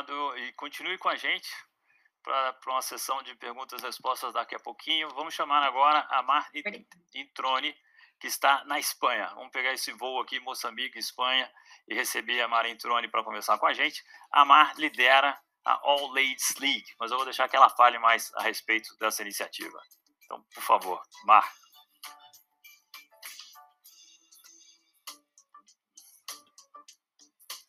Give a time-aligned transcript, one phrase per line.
[0.00, 1.48] obrigado e continue com a gente
[2.22, 5.08] para uma sessão de perguntas e respostas daqui a pouquinho.
[5.10, 6.48] Vamos chamar agora a Mar
[7.14, 7.74] Introne,
[8.18, 9.30] que está na Espanha.
[9.34, 11.50] Vamos pegar esse voo aqui, Moçambique, Espanha,
[11.88, 14.04] e receber a Mar Introne para conversar com a gente.
[14.30, 18.32] A Mar lidera a All Ladies League, mas eu vou deixar que ela fale mais
[18.34, 19.80] a respeito dessa iniciativa.
[20.24, 21.50] Então, por favor, Mar.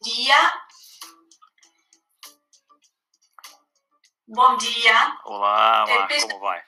[0.04, 0.71] Dia.
[4.34, 5.20] Bom dia.
[5.26, 6.64] Olá, Mar, peço, como vai?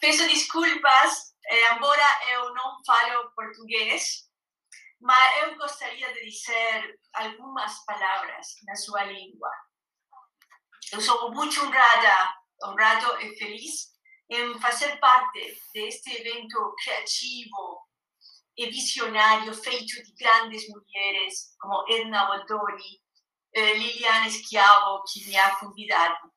[0.00, 4.30] Peço desculpas, eh, embora eu não falo português,
[5.00, 9.50] mas eu gostaria de dizer algumas palavras na sua língua.
[10.92, 13.88] Eu sou muito honrada, honrado e feliz
[14.30, 17.88] em fazer parte deste evento criativo
[18.56, 23.01] e visionário feito de grandes mulheres como Edna Boldoni, eh,
[23.54, 26.32] Liliana Schiavo, que me ha convidado.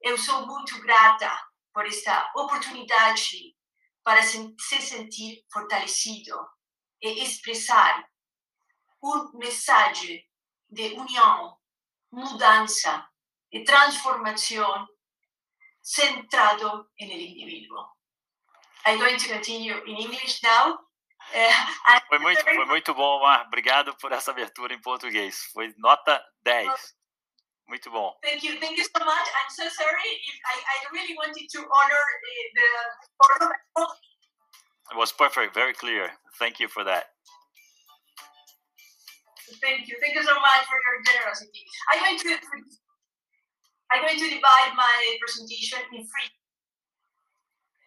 [0.00, 1.30] Eu sou muito grata
[1.72, 3.56] por esta oportunidade
[4.02, 6.36] para se sentir fortalecido
[7.02, 8.04] e expressar
[9.02, 10.26] uma mensagem
[10.68, 11.56] de união,
[12.10, 13.06] mudança
[13.50, 14.86] e transformação
[15.82, 17.86] centrado no indivíduo.
[18.86, 20.78] I'm going to continue in English now.
[21.32, 23.46] Uh, foi, muito, foi muito bom, Mar.
[23.46, 25.44] Obrigado por essa abertura em português.
[25.52, 26.68] Foi nota 10.
[27.68, 28.18] Muito bom.
[28.22, 29.28] Thank you, thank you so much.
[29.38, 33.86] I'm so sorry if I, I really wanted to honor the, the
[34.90, 36.10] It was perfect, very clear.
[36.40, 37.14] Thank you for that.
[39.62, 39.96] Thank you.
[40.00, 41.64] Thank you so much for your generosity.
[41.92, 42.38] I'm going to
[43.92, 46.30] I'm going to divide my presentation in three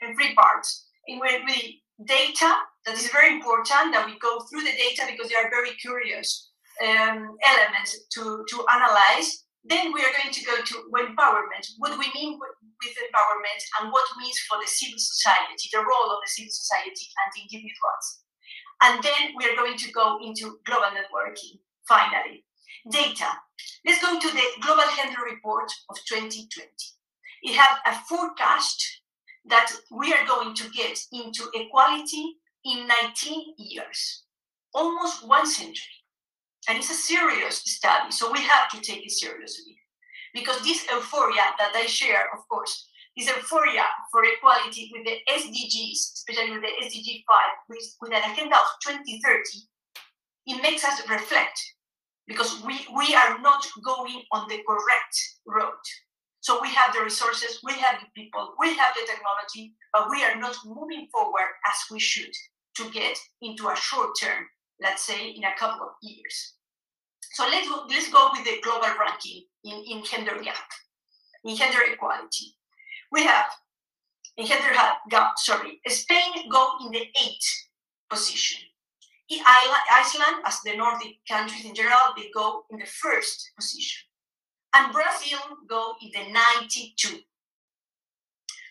[0.02, 0.88] in three parts.
[1.07, 5.29] In where we data that is very important that we go through the data because
[5.29, 6.51] they are very curious
[6.83, 9.45] um, elements to to analyze.
[9.63, 11.63] Then we are going to go to empowerment.
[11.77, 12.51] What we mean with,
[12.83, 17.31] empowerment and what means for the civil society, the role of the civil society and
[17.31, 18.05] the individuals.
[18.83, 22.43] And then we are going to go into global networking, finally.
[22.91, 23.31] Data.
[23.85, 26.67] Let's go to the Global Gender Report of 2020.
[27.43, 28.83] It has a forecast
[29.45, 34.24] that we are going to get into equality in 19 years,
[34.74, 36.00] almost one century.
[36.68, 39.78] And it's a serious study, so we have to take it seriously.
[40.34, 42.88] Because this euphoria that I share, of course,
[43.18, 47.38] this euphoria for equality with the SDGs, especially with the SDG 5,
[47.69, 49.41] with, with an agenda of 2030,
[50.47, 51.59] it makes us reflect
[52.28, 55.16] because we, we are not going on the correct
[55.46, 55.84] road.
[56.40, 60.23] So we have the resources, we have the people, we have the technology, but we
[60.23, 62.34] are not moving forward as we should
[62.75, 64.45] to get into a short term,
[64.81, 66.56] let's say in a couple of years.
[67.34, 70.69] So let's go, let's go with the global ranking in, in gender gap,
[71.44, 72.56] in gender equality
[73.13, 73.45] we have
[74.35, 74.73] in gender
[75.09, 77.67] gap, sorry, Spain go in the eighth
[78.09, 78.59] position.
[79.29, 84.01] In Iceland, as the Nordic countries in general, they go in the first position.
[84.75, 87.19] And Brazil go in the 92.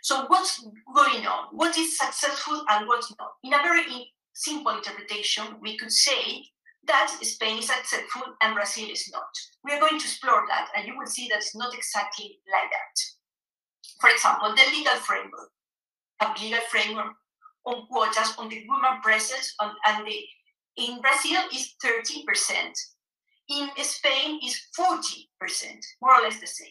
[0.03, 0.61] So what's
[0.95, 1.47] going on?
[1.53, 3.35] What is successful and what's not?
[3.45, 6.45] In a very simple interpretation, we could say
[6.89, 9.31] that Spain is successful and Brazil is not.
[9.65, 12.71] We are going to explore that, and you will see that it's not exactly like
[12.73, 13.01] that.
[14.01, 15.51] For example, the legal framework,
[16.21, 17.15] a legal framework
[17.65, 20.19] on quotas on the women presence on, and the,
[20.79, 22.27] in Brazil is 30%.
[23.51, 25.27] In Spain is 40%,
[26.01, 26.69] more or less the same.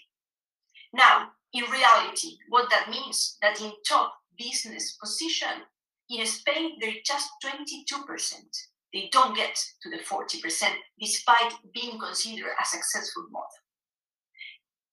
[0.93, 5.65] Now, in reality, what that means that in top business position
[6.09, 8.31] in Spain, they're just 22%.
[8.93, 10.41] They don't get to the 40%
[10.99, 13.47] despite being considered a successful model.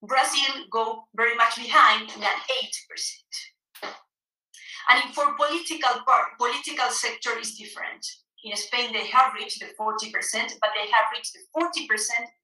[0.02, 2.42] Brazil go very much behind at
[3.82, 3.92] 8%.
[4.90, 8.06] And in for political part, political sector is different.
[8.44, 10.12] In Spain, they have reached the 40%,
[10.60, 11.88] but they have reached the 40%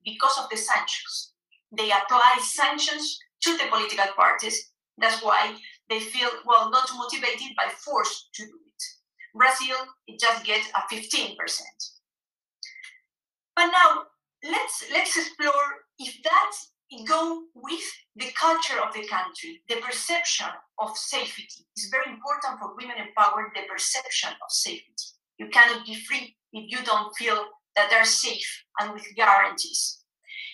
[0.03, 1.31] because of the sanctions.
[1.71, 4.71] They apply sanctions to the political parties.
[4.97, 5.55] That's why
[5.89, 8.83] they feel, well, not motivated by force to do it.
[9.35, 9.75] Brazil,
[10.07, 11.35] it just gets a 15%.
[13.55, 14.03] But now,
[14.43, 16.51] let's, let's explore if that
[17.03, 17.83] go with
[18.15, 19.61] the culture of the country.
[19.67, 20.47] The perception
[20.79, 24.93] of safety is very important for women empowered, the perception of safety.
[25.37, 27.45] You cannot be free if you don't feel
[27.75, 30.03] that they're safe and with guarantees.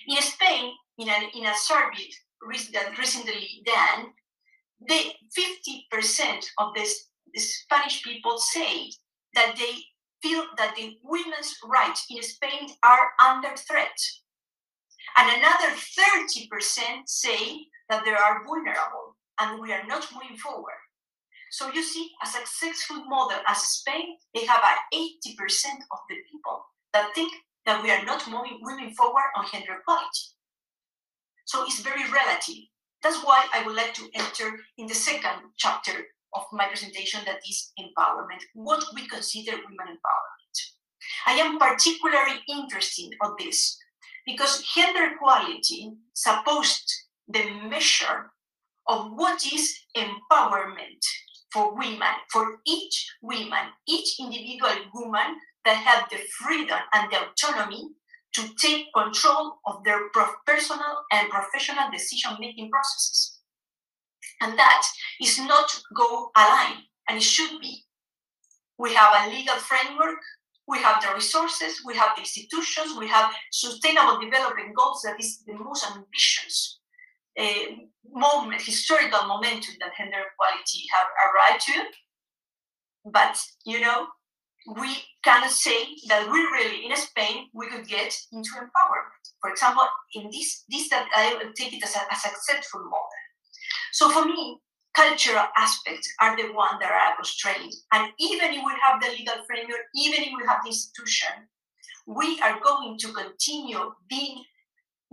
[0.07, 2.09] In Spain, in a, in a survey
[2.47, 4.13] recently done,
[4.87, 6.87] the 50% of the,
[7.33, 8.91] the Spanish people say
[9.35, 9.73] that they
[10.21, 13.97] feel that the women's rights in Spain are under threat
[15.17, 20.79] And another 30% say that they are vulnerable and we are not moving forward.
[21.51, 26.65] So you see, a successful model as Spain, they have a 80% of the people
[26.93, 27.33] that think
[27.65, 30.31] that we are not moving, moving forward on gender equality.
[31.45, 32.63] So it's very relative.
[33.03, 35.93] That's why I would like to enter in the second chapter
[36.33, 40.57] of my presentation that is empowerment, what we consider women empowerment.
[41.25, 43.77] I am particularly interested on this
[44.25, 46.89] because gender equality supposed
[47.27, 48.31] the measure
[48.87, 51.03] of what is empowerment
[51.51, 55.35] for women, for each woman, each individual woman
[55.65, 57.89] that have the freedom and the autonomy
[58.33, 60.09] to take control of their
[60.45, 63.39] personal and professional decision making processes.
[64.41, 64.83] And that
[65.21, 67.83] is not go aligned, and it should be.
[68.77, 70.19] We have a legal framework,
[70.67, 75.43] we have the resources, we have the institutions, we have sustainable development goals that is
[75.45, 76.79] the most ambitious
[77.39, 77.43] uh,
[78.11, 81.83] moment, historical momentum that gender equality have arrived to.
[83.11, 84.07] But you know,
[84.67, 88.37] we cannot say that we really in Spain we could get mm.
[88.37, 89.23] into empowerment.
[89.41, 93.21] For example, in this this that I take it as a, a successful model.
[93.91, 94.59] So for me,
[94.93, 97.73] cultural aspects are the one that are constrained.
[97.93, 101.47] And even if we have the legal framework, even if we have the institution,
[102.05, 104.43] we are going to continue being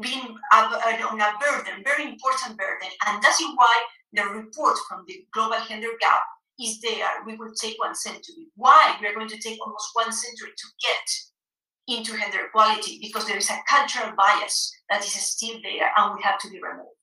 [0.01, 2.89] being on a burden, very important burden.
[3.07, 6.23] And that's why the report from the Global Gender Gap
[6.61, 7.25] is there.
[7.27, 8.49] We will take one century.
[8.57, 8.97] Why?
[9.01, 13.39] We are going to take almost one century to get into gender equality because there
[13.39, 16.97] is a cultural bias that is still there and we have to be removed.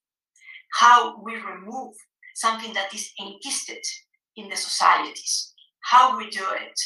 [0.74, 1.94] How we remove
[2.36, 3.84] something that is enquisted
[4.36, 6.80] in the societies, how we do it.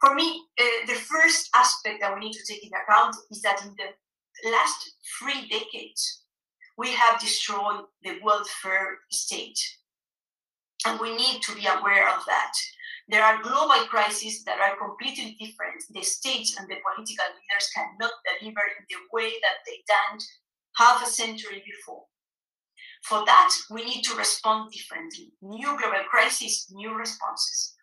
[0.00, 3.62] For me, uh, the first aspect that we need to take into account is that
[3.64, 6.22] in the last three decades,
[6.76, 9.58] we have destroyed the welfare state.
[10.86, 12.52] And we need to be aware of that.
[13.08, 15.82] There are global crises that are completely different.
[15.90, 20.18] The states and the political leaders cannot deliver in the way that they done
[20.76, 22.04] half a century before.
[23.02, 25.32] For that, we need to respond differently.
[25.42, 27.74] New global crises, new responses.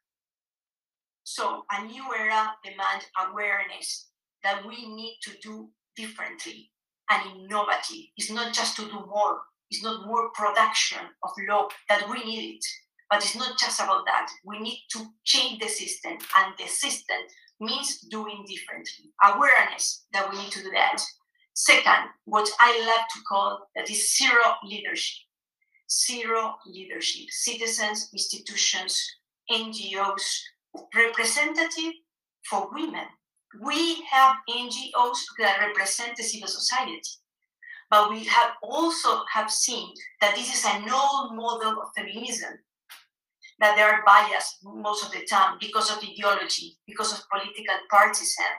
[1.23, 4.09] So a new era demands awareness
[4.43, 6.71] that we need to do differently
[7.09, 8.05] and innovative.
[8.17, 12.55] It's not just to do more, it's not more production of law that we need
[12.55, 12.65] it.
[13.13, 14.27] But it's not just about that.
[14.43, 17.17] We need to change the system, and the system
[17.59, 19.11] means doing differently.
[19.23, 20.99] Awareness that we need to do that.
[21.53, 25.21] Second, what I love to call that is zero leadership.
[25.91, 27.29] Zero leadership.
[27.29, 28.99] Citizens, institutions,
[29.51, 30.39] NGOs,
[30.95, 31.93] representative
[32.49, 33.05] for women
[33.61, 37.01] we have NGOs that represent the civil society,
[37.89, 42.53] but we have also have seen that this is an old model of feminism,
[43.59, 48.53] that they are biased most of the time because of ideology, because of political partisan,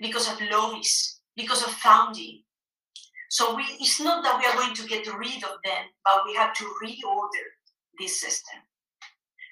[0.00, 2.42] because of lobbies, because of founding.
[3.30, 6.34] So we, it's not that we are going to get rid of them, but we
[6.34, 7.46] have to reorder
[7.98, 8.58] this system.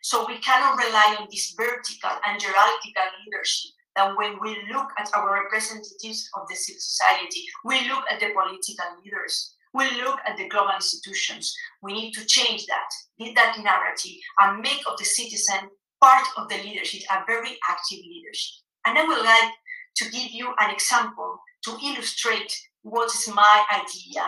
[0.02, 5.10] So we cannot rely on this vertical and hierarchical leadership that when we look at
[5.14, 10.36] our representatives of the civil society, we look at the political leaders, we look at
[10.36, 11.54] the global institutions.
[11.82, 16.48] We need to change that, need that narrative, and make of the citizen part of
[16.48, 18.62] the leadership, a very active leadership.
[18.86, 19.52] And I would like
[19.96, 24.24] to give you an example to illustrate what is my idea.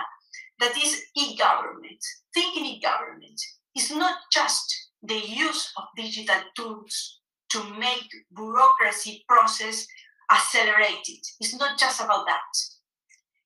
[0.60, 1.98] That is e-government.
[2.34, 3.40] Thinking e-government
[3.76, 7.20] is not just the use of digital tools
[7.50, 9.86] to make bureaucracy process
[10.30, 11.18] accelerated.
[11.40, 12.40] It's not just about that.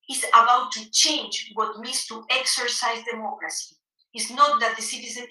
[0.09, 3.77] It's about to change what means to exercise democracy.
[4.15, 5.27] It's not that the citizen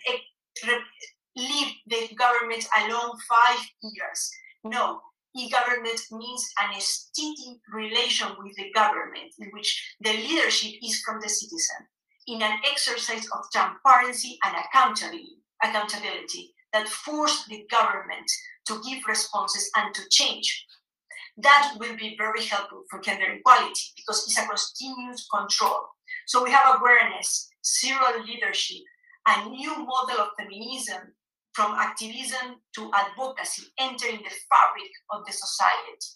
[1.35, 4.31] leave the government alone five years.
[4.63, 5.01] No,
[5.35, 11.29] e-government means an steady relation with the government in which the leadership is from the
[11.29, 11.87] citizen
[12.27, 18.29] in an exercise of transparency and accountability, accountability that force the government
[18.67, 20.65] to give responses and to change.
[21.37, 25.81] That will be very helpful for gender equality because it's a continuous control.
[26.27, 28.83] So we have awareness, zero leadership,
[29.27, 31.13] a new model of feminism
[31.53, 36.11] from activism to advocacy entering the fabric of the society.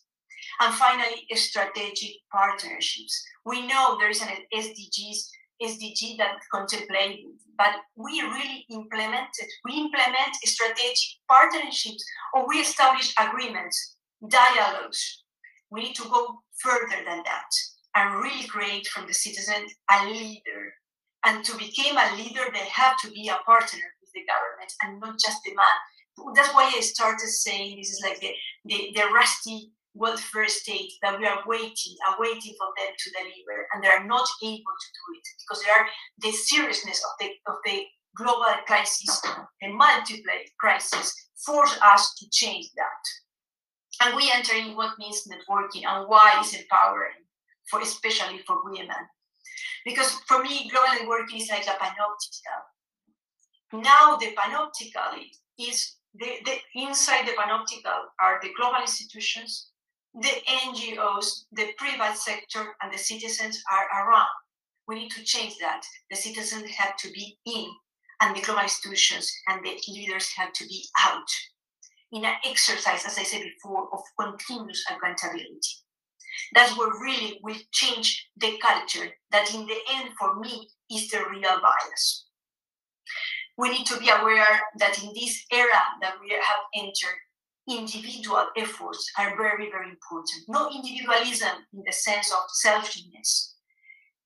[0.61, 3.23] And finally, strategic partnerships.
[3.45, 5.29] We know there is an SDGs
[5.61, 7.25] SDG that contemplate,
[7.57, 9.47] but we really implemented.
[9.65, 13.97] We implement strategic partnerships or we establish agreements,
[14.27, 15.23] dialogues.
[15.71, 17.51] We need to go further than that.
[17.95, 20.73] and really create from the citizen a leader.
[21.25, 24.99] And to become a leader, they have to be a partner with the government and
[24.99, 25.79] not just demand.
[26.35, 28.31] That's why I started saying this is like the,
[28.65, 33.67] the, the rusty welfare state that we are waiting and waiting for them to deliver,
[33.73, 35.87] and they are not able to do it because they are
[36.19, 37.83] the seriousness of the of the
[38.15, 39.21] global crisis,
[39.61, 41.13] the multiple crisis,
[41.45, 43.03] force us to change that.
[44.01, 47.25] And we enter in what means networking and why is empowering
[47.69, 48.89] for especially for women.
[49.85, 52.61] Because for me, global networking is like a panoptical.
[53.73, 55.21] Now the panoptical
[55.59, 59.69] is the, the inside the panoptical are the global institutions,
[60.15, 64.29] the NGOs, the private sector, and the citizens are around.
[64.87, 65.83] We need to change that.
[66.09, 67.69] The citizens have to be in,
[68.21, 71.29] and the global institutions and the leaders have to be out
[72.11, 75.75] in an exercise, as I said before, of continuous accountability.
[76.53, 81.19] That's what really will change the culture that, in the end, for me, is the
[81.29, 82.25] real bias.
[83.57, 87.19] We need to be aware that in this era that we have entered,
[87.69, 90.47] individual efforts are very, very important.
[90.47, 93.55] No individualism in the sense of selfishness.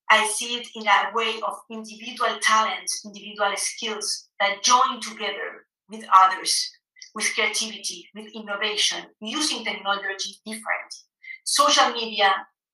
[0.10, 6.06] I see it in a way of individual talents, individual skills that join together with
[6.16, 6.72] others,
[7.16, 10.94] with creativity, with innovation, using technology different.
[11.46, 12.34] Social media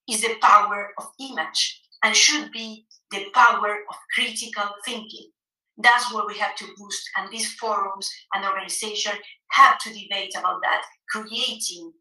[0.10, 5.30] is the power of image and should be the power of critical thinking.
[5.78, 9.16] That's what we have to boost, and these forums and organizations
[9.52, 11.94] have to debate about that, creating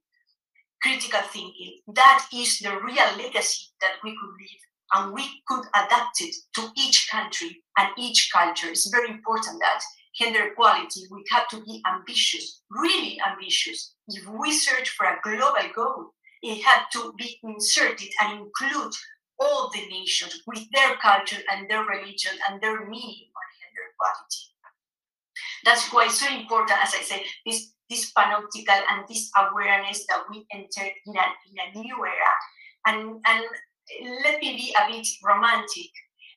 [0.82, 1.78] critical thinking.
[1.94, 4.60] That is the real legacy that we could leave,
[4.94, 8.68] and we could adapt it to each country and each culture.
[8.68, 9.80] It's very important that
[10.18, 13.94] gender equality, we have to be ambitious, really ambitious.
[14.08, 18.92] If we search for a global goal, it had to be inserted and include
[19.38, 24.44] all the nations with their culture and their religion and their meaning on gender equality.
[25.64, 30.22] That's why it's so important, as I said, this, this panoptical and this awareness that
[30.30, 32.34] we enter in a, in a new era.
[32.86, 33.44] And, and
[34.24, 35.90] let me be a bit romantic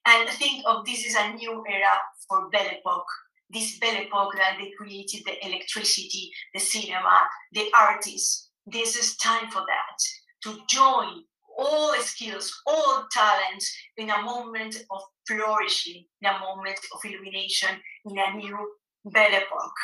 [0.07, 1.93] and think of this as a new era
[2.27, 3.05] for Belle Epoque.
[3.51, 8.49] This Belle Epoque that they created the electricity, the cinema, the artists.
[8.65, 9.97] This is time for that
[10.43, 11.23] to join
[11.57, 17.69] all skills, all talents in a moment of flourishing, in a moment of illumination,
[18.05, 18.57] in a new
[19.05, 19.83] Belle Epoque.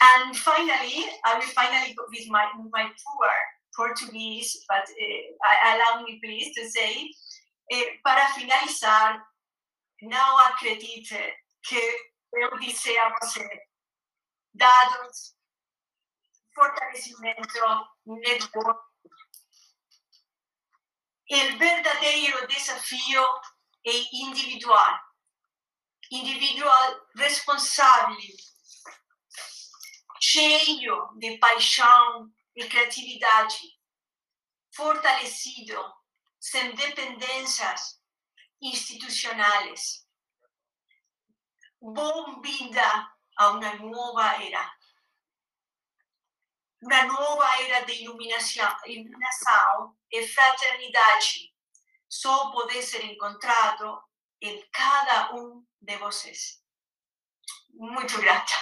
[0.00, 3.30] And finally, I will finally go with my, my poor
[3.76, 7.10] Portuguese, but uh, allow me please to say,
[7.72, 9.22] eh, para finalizar,
[10.02, 11.18] não acredite
[11.62, 11.80] que
[12.36, 13.48] eu disse a você,
[14.52, 15.36] dados,
[16.54, 17.60] fortalecimento,
[18.06, 18.80] network,
[21.28, 23.24] el verdadeiro desafio
[23.84, 25.06] é individual
[26.10, 28.16] individual responsável,
[30.20, 33.58] cheio de paixão e criatividade,
[34.74, 35.76] fortalecido,
[36.38, 38.00] sem dependências
[38.60, 40.05] institucionais.
[41.80, 44.74] Bom-vinda a uma nova era.
[46.82, 51.54] Uma nova era de iluminação e fraternidade
[52.08, 54.02] só pode ser encontrado
[54.40, 56.62] em cada um de vocês.
[57.74, 58.52] Muito grata.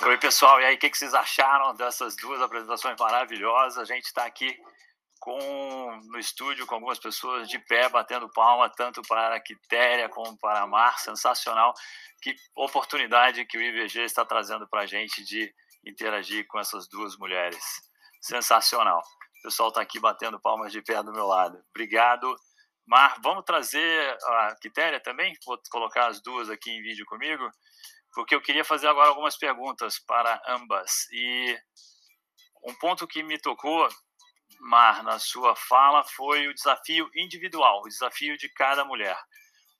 [0.00, 0.60] Oi, pessoal.
[0.60, 3.78] E aí, o que vocês acharam dessas duas apresentações maravilhosas?
[3.78, 4.58] A gente está aqui
[5.18, 10.38] com, no estúdio com algumas pessoas de pé, batendo palma, tanto para a Quitéria como
[10.38, 10.98] para a Mar.
[10.98, 11.74] Sensacional.
[12.20, 15.52] Que oportunidade que o IBG está trazendo para a gente de
[15.84, 17.64] interagir com essas duas mulheres.
[18.20, 19.02] Sensacional.
[19.38, 21.62] O pessoal está aqui batendo palmas de pé do meu lado.
[21.70, 22.34] Obrigado.
[22.86, 25.34] Mar, vamos trazer a Quitéria também?
[25.44, 27.48] Vou colocar as duas aqui em vídeo comigo,
[28.14, 31.06] porque eu queria fazer agora algumas perguntas para ambas.
[31.12, 31.58] E
[32.64, 33.86] um ponto que me tocou,
[34.60, 39.18] Mar, na sua fala, foi o desafio individual, o desafio de cada mulher.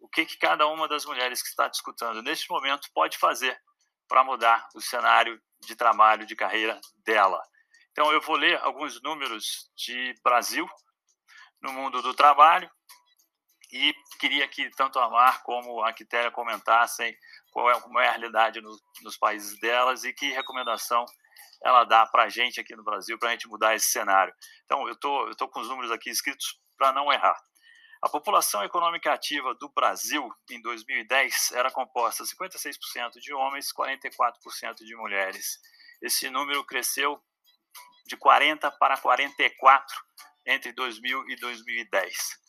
[0.00, 3.60] O que, que cada uma das mulheres que está discutindo neste momento pode fazer
[4.06, 7.42] para mudar o cenário de trabalho, de carreira dela?
[7.90, 10.68] Então, eu vou ler alguns números de Brasil
[11.60, 12.70] no mundo do trabalho
[13.72, 17.14] e queria que tanto a Mar como a Quitéria comentassem
[17.50, 21.04] qual é a realidade no, nos países delas e que recomendação
[21.62, 24.32] ela dá para a gente aqui no Brasil para a gente mudar esse cenário.
[24.64, 27.36] Então, eu tô, estou com os números aqui escritos para não errar.
[28.02, 34.94] A população econômica ativa do Brasil em 2010 era composta 56% de homens, 44% de
[34.94, 35.58] mulheres
[36.00, 37.20] esse número cresceu
[38.06, 39.96] de 40 para 44
[40.46, 42.40] entre 2000 e 2010.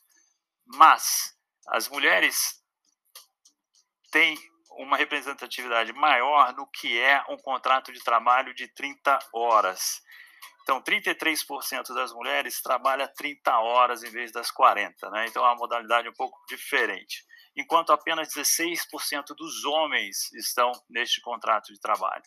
[0.65, 1.35] Mas
[1.67, 2.63] as mulheres
[4.11, 4.37] têm
[4.79, 10.01] uma representatividade maior no que é um contrato de trabalho de 30 horas.
[10.61, 15.25] Então, 33% das mulheres trabalha 30 horas em vez das 40, né?
[15.27, 17.25] Então, é uma modalidade um pouco diferente.
[17.57, 22.23] Enquanto apenas 16% dos homens estão neste contrato de trabalho.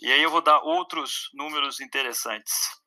[0.00, 2.80] E aí eu vou dar outros números interessantes.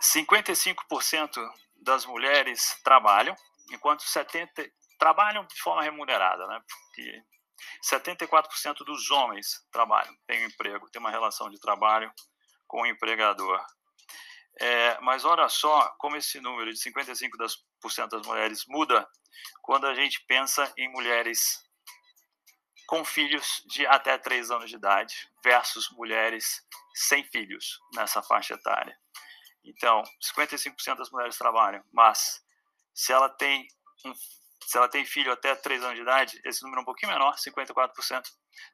[0.00, 1.34] 55%
[1.82, 3.34] das mulheres trabalham,
[3.72, 4.70] enquanto 70
[5.02, 6.62] trabalham de forma remunerada, né?
[6.68, 7.24] Porque
[7.90, 12.12] 74% dos homens trabalham, têm um emprego, têm uma relação de trabalho
[12.68, 13.60] com o empregador.
[14.60, 19.08] É, mas olha só como esse número de 55% das mulheres muda
[19.60, 21.60] quando a gente pensa em mulheres
[22.86, 28.96] com filhos de até 3 anos de idade versus mulheres sem filhos nessa faixa etária.
[29.64, 30.00] Então,
[30.38, 32.40] 55% das mulheres trabalham, mas
[32.94, 33.66] se ela tem
[34.04, 34.12] um
[34.66, 37.34] se ela tem filho até 3 anos de idade, esse número é um pouquinho menor,
[37.36, 38.22] 54%.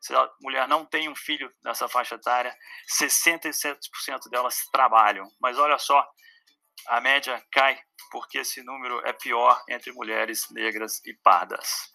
[0.01, 2.55] Se a mulher não tem um filho nessa faixa etária,
[3.01, 3.79] 67%
[4.31, 5.27] delas trabalham.
[5.41, 6.07] Mas olha só,
[6.89, 7.81] a média cai
[8.11, 11.91] porque esse número é pior entre mulheres negras e pardas.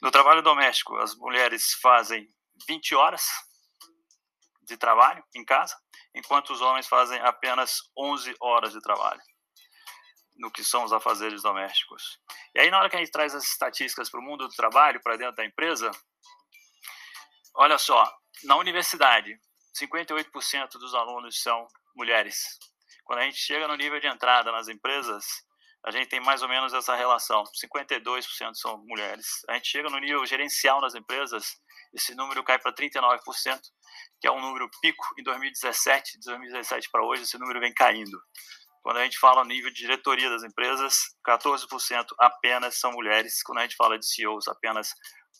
[0.00, 2.26] No trabalho doméstico, as mulheres fazem
[2.66, 3.26] 20 horas
[4.62, 5.76] de trabalho em casa,
[6.14, 9.20] enquanto os homens fazem apenas 11 horas de trabalho
[10.40, 12.18] no que são os afazeres domésticos.
[12.54, 15.00] E aí, na hora que a gente traz as estatísticas para o mundo do trabalho,
[15.02, 15.90] para dentro da empresa,
[17.54, 18.10] olha só,
[18.44, 19.38] na universidade,
[19.78, 22.58] 58% dos alunos são mulheres.
[23.04, 25.24] Quando a gente chega no nível de entrada nas empresas,
[25.84, 29.26] a gente tem mais ou menos essa relação, 52% são mulheres.
[29.48, 31.56] A gente chega no nível gerencial nas empresas,
[31.92, 33.60] esse número cai para 39%,
[34.20, 38.20] que é um número pico em 2017, de 2017 para hoje, esse número vem caindo.
[38.82, 43.42] Quando a gente fala nível de diretoria das empresas, 14% apenas são mulheres.
[43.42, 44.94] Quando a gente fala de CEOs, apenas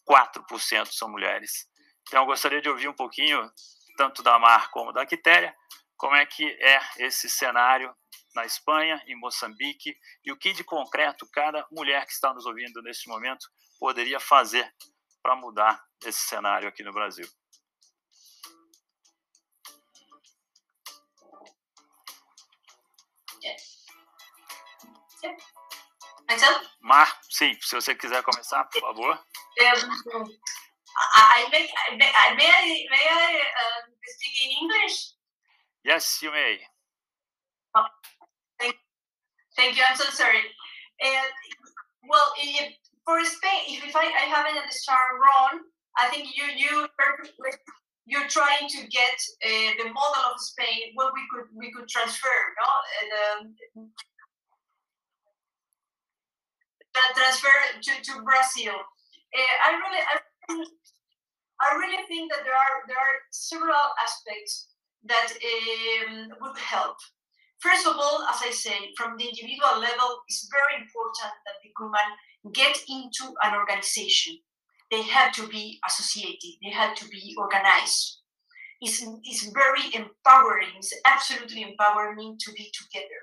[0.08, 1.66] 4% são mulheres.
[2.06, 3.50] Então, eu gostaria de ouvir um pouquinho,
[3.96, 5.54] tanto da Mar como da Quitéria,
[5.96, 7.94] como é que é esse cenário
[8.34, 12.82] na Espanha, em Moçambique, e o que de concreto cada mulher que está nos ouvindo
[12.82, 13.46] neste momento
[13.78, 14.70] poderia fazer
[15.22, 17.26] para mudar esse cenário aqui no Brasil.
[26.28, 26.66] Myself?
[26.80, 29.14] Mar, sim, se você quiser começar, por favor.
[29.14, 30.24] Um,
[31.16, 35.14] I may, may, I, may I, may I uh, speak in English?
[35.84, 36.60] Yes, you may.
[37.74, 37.86] Oh,
[38.60, 38.76] thank,
[39.56, 39.82] thank you.
[39.88, 40.42] I'm so sorry.
[41.00, 41.32] And
[42.08, 42.74] well, if,
[43.04, 45.60] for Spain, if, if I, I haven't understood wrong,
[45.98, 46.86] I think you you
[48.10, 52.38] you're trying to get uh, the model of Spain what we could we could transfer,
[52.58, 52.68] no?
[52.98, 53.90] And, um,
[57.14, 58.74] transfer to, to Brazil.
[58.74, 60.14] Uh, I really, I,
[61.62, 66.96] I really think that there are there are several aspects that um, would help.
[67.60, 71.70] First of all, as I say, from the individual level, it's very important that the
[71.78, 72.08] woman
[72.52, 74.38] get into an organization.
[74.90, 76.58] They have to be associated.
[76.62, 78.18] They have to be organized.
[78.80, 80.70] It's, it's very empowering.
[80.78, 83.20] It's absolutely empowering to be together.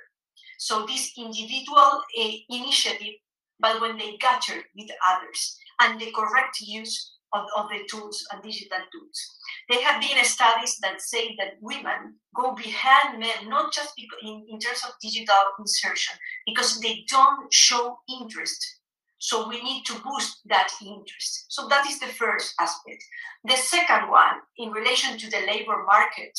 [0.60, 3.16] So this individual uh, initiative
[3.60, 8.42] but when they gather with others and the correct use of, of the tools and
[8.42, 9.38] digital tools.
[9.70, 14.60] There have been studies that say that women go behind men, not just in, in
[14.60, 18.80] terms of digital insertion, because they don't show interest.
[19.20, 21.46] So we need to boost that interest.
[21.50, 23.04] So that is the first aspect.
[23.46, 26.38] The second one, in relation to the labor market,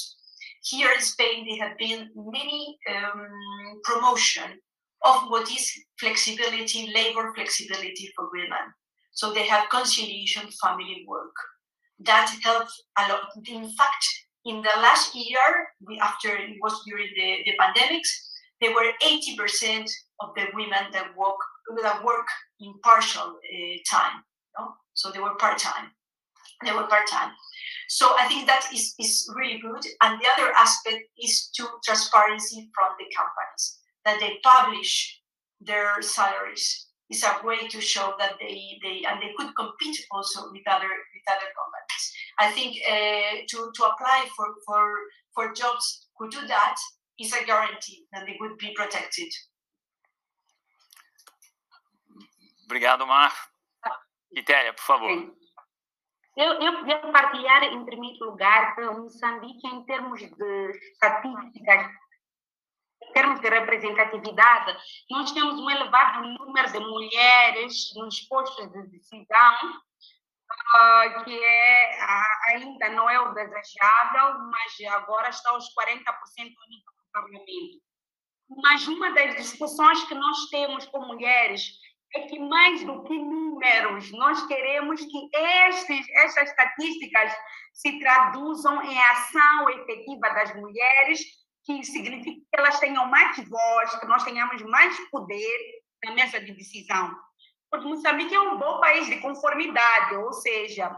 [0.62, 4.60] here in Spain, there have been many um, promotion
[5.04, 8.72] of what is flexibility, labor flexibility for women.
[9.12, 11.34] So they have conciliation, family work.
[12.00, 13.22] That helps a lot.
[13.46, 14.06] In fact,
[14.44, 18.08] in the last year, we, after it was during the, the pandemics,
[18.60, 21.36] there were 80% of the women that work
[21.82, 22.26] that work
[22.60, 24.22] in partial uh, time.
[24.58, 24.74] No?
[24.94, 25.90] So they were part time.
[26.64, 27.32] They were part time.
[27.88, 29.84] So I think that is, is really good.
[30.02, 35.20] And the other aspect is to transparency from the companies that they publish
[35.60, 40.52] their salaries is a way to show that they, they and they could compete also
[40.52, 42.04] with other with other companies.
[42.38, 44.94] I think uh, to, to apply for, for
[45.34, 46.76] for jobs who do that
[47.18, 49.28] is a guarantee that they would be protected.
[52.68, 53.34] Obrigado, Mar.
[54.30, 55.10] Quitéria, por favor.
[56.36, 61.90] Eu, eu queria partilhar, em primeiro lugar, que Moçambique, em termos de estatísticas,
[63.04, 64.76] em termos de representatividade,
[65.10, 69.54] nós temos um elevado número de mulheres nos postos de decisão,
[70.76, 71.98] uh, que é,
[72.48, 77.82] ainda não é o desejável, mas agora está aos 40% no nível do parlamento.
[78.62, 84.10] Mas uma das discussões que nós temos com mulheres é que mais do que números,
[84.12, 87.32] nós queremos que estes, estas estatísticas
[87.72, 91.20] se traduzam em ação efetiva das mulheres,
[91.64, 95.58] que significa que elas tenham mais voz, que nós tenhamos mais poder
[96.04, 97.14] na mesa de decisão.
[97.70, 100.90] Porque Moçambique é um bom país de conformidade, ou seja,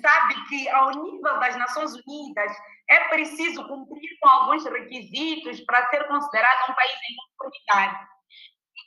[0.00, 2.52] sabe que ao nível das Nações Unidas
[2.88, 8.08] é preciso cumprir com alguns requisitos para ser considerado um país em conformidade.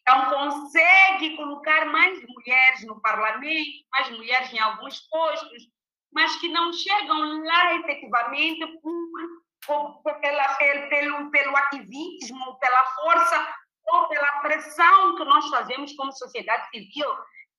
[0.03, 5.63] Então, consegue colocar mais mulheres no parlamento, mais mulheres em alguns postos,
[6.11, 14.07] mas que não chegam lá efetivamente por, por pela, pelo, pelo, ativismo, pela força ou
[14.09, 17.07] pela pressão que nós fazemos como sociedade civil,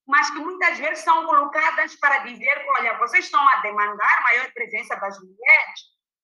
[0.07, 4.95] mas que muitas vezes são colocadas para dizer: olha, vocês estão a demandar maior presença
[4.97, 5.81] das mulheres,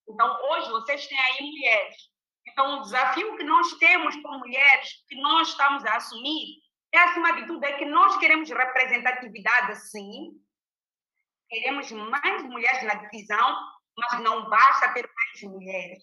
[0.06, 2.10] então hoje vocês têm aí mulheres
[2.52, 6.58] então, o desafio que nós temos como mulheres, que nós estamos a assumir,
[6.92, 10.32] é, acima de tudo, é que nós queremos representatividade, sim,
[11.48, 13.56] queremos mais mulheres na decisão,
[13.96, 16.02] mas não basta ter mais mulheres.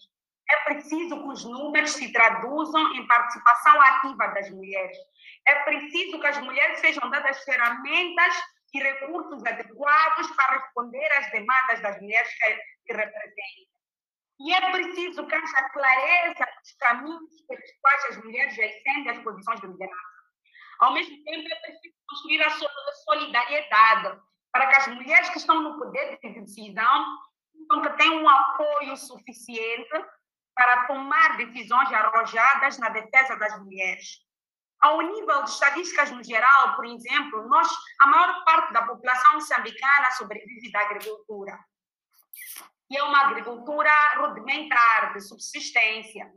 [0.50, 4.96] É preciso que os números se traduzam em participação ativa das mulheres.
[5.46, 8.34] É preciso que as mulheres sejam dadas ferramentas
[8.72, 12.56] e recursos adequados para responder às demandas das mulheres que,
[12.86, 13.77] que representam.
[14.40, 19.60] E é preciso que haja clareza dos caminhos pelos quais as mulheres ascendem as posições
[19.60, 20.18] de liderança.
[20.80, 22.50] Ao mesmo tempo, é preciso construir a
[23.04, 24.20] solidariedade
[24.52, 27.04] para que as mulheres que estão no poder de decisão
[27.54, 30.04] então, tenham um apoio suficiente
[30.54, 34.24] para tomar decisões arrojadas na defesa das mulheres.
[34.80, 37.68] Ao nível de estatísticas no geral, por exemplo, nós,
[38.00, 41.58] a maior parte da população moçambicana sobrevive da agricultura
[42.88, 46.32] que é uma agricultura rudimentar, de subsistência.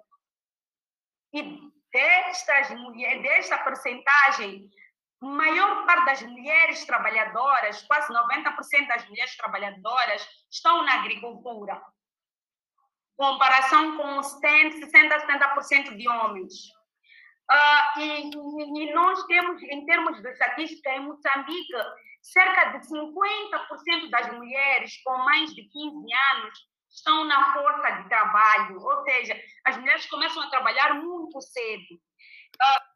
[1.33, 4.69] E destas mulheres, desta percentagem,
[5.21, 11.81] maior parte das mulheres trabalhadoras, quase 90% das mulheres trabalhadoras, estão na agricultura.
[13.15, 16.53] Comparação com 70, 60, 70% de homens.
[17.51, 21.73] Uh, e, e, nós temos, em termos de estatística, em Moçambique,
[22.21, 28.79] cerca de 50% das mulheres com mais de 15 anos estão na força de trabalho,
[28.79, 31.95] ou seja, as mulheres começam a trabalhar muito cedo.
[31.95, 32.90] Uh,